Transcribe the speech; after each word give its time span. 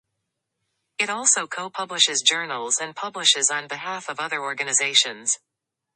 It 0.97 1.11
also 1.11 1.45
co-publishes 1.45 2.23
journals 2.23 2.79
and 2.79 2.95
publishes 2.95 3.51
on 3.51 3.67
behalf 3.67 4.09
of 4.09 4.19
other 4.19 4.41
organisations. 4.41 5.37